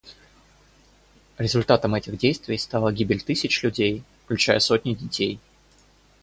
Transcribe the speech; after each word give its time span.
Результатом 1.37 1.93
этих 1.93 2.17
действий 2.17 2.57
стала 2.57 2.91
гибель 2.91 3.21
тысяч 3.21 3.61
людей, 3.61 4.03
включая 4.25 4.57
сотни 4.59 4.95
детей. 4.95 5.39